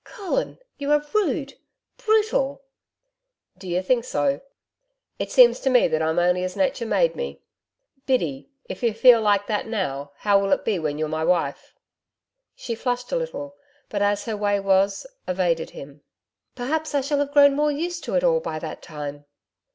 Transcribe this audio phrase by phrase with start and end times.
[0.03, 1.59] 'Colin, you are rude
[1.97, 2.63] brutal.'
[3.59, 4.41] 'D'ye think so?
[5.19, 7.43] It seems to me that I'm only as Nature made me.
[8.07, 11.75] Biddy if you feel like that now how will it be when you're my wife?'
[12.55, 13.55] She flushed a little,
[13.89, 16.01] but as her way was, evaded him.
[16.55, 19.25] 'Perhaps I shall have grown more used to it all by that time.'